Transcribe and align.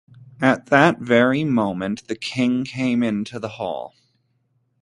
At 0.41 0.65
that 0.71 0.97
very 0.97 1.43
moment, 1.43 2.07
the 2.07 2.15
king 2.15 2.63
came 2.63 3.03
into 3.03 3.37
the 3.37 3.49
hall. 3.49 3.93